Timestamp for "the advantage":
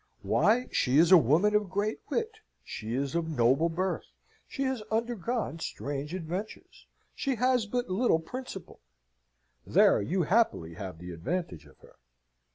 10.97-11.67